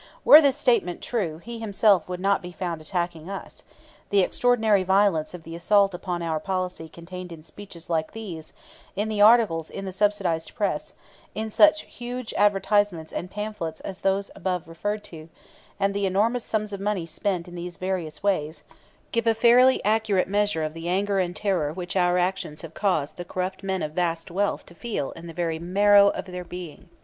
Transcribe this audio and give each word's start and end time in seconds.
Were 0.25 0.41
this 0.41 0.57
statement 0.57 0.99
true, 0.99 1.37
he 1.37 1.59
himself 1.59 2.09
would 2.09 2.19
not 2.19 2.41
be 2.41 2.51
found 2.51 2.81
attacking 2.81 3.29
us. 3.29 3.61
The 4.09 4.21
extraordinary 4.21 4.81
violence 4.81 5.35
of 5.35 5.43
the 5.43 5.55
assault 5.55 5.93
upon 5.93 6.23
our 6.23 6.39
policy 6.39 6.89
contained 6.89 7.31
in 7.31 7.43
speeches 7.43 7.87
like 7.87 8.11
these, 8.13 8.51
in 8.95 9.09
the 9.09 9.21
articles 9.21 9.69
in 9.69 9.85
the 9.85 9.91
subsidized 9.91 10.55
press, 10.55 10.93
in 11.35 11.51
such 11.51 11.83
huge 11.83 12.33
advertisements 12.33 13.13
and 13.13 13.29
pamphlets 13.29 13.79
as 13.81 13.99
those 13.99 14.31
above 14.35 14.67
referred 14.67 15.03
to, 15.03 15.29
and 15.79 15.93
the 15.93 16.07
enormous 16.07 16.43
sums 16.45 16.73
of 16.73 16.79
money 16.79 17.05
spent 17.05 17.47
in 17.47 17.53
these 17.53 17.77
various 17.77 18.23
ways, 18.23 18.63
give 19.11 19.27
a 19.27 19.35
fairly 19.35 19.85
accurate 19.85 20.27
measure 20.27 20.63
of 20.63 20.73
the 20.73 20.89
anger 20.89 21.19
and 21.19 21.35
terror 21.35 21.71
which 21.71 21.95
our 21.95 22.17
actions 22.17 22.63
have 22.63 22.73
caused 22.73 23.17
the 23.17 23.23
corrupt 23.23 23.61
men 23.61 23.83
of 23.83 23.91
vast 23.91 24.31
wealth 24.31 24.65
to 24.65 24.73
feel 24.73 25.11
in 25.11 25.27
the 25.27 25.31
very 25.31 25.59
marrow 25.59 26.09
of 26.09 26.25
their 26.25 26.43
being. 26.43 26.89